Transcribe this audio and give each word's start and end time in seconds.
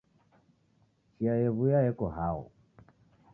Chia 1.15 1.33
yewuya 1.41 1.79
yeko 1.85 2.07
hao 2.09 2.51